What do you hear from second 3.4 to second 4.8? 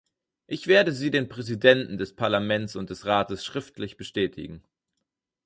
schriftlich bestätigen.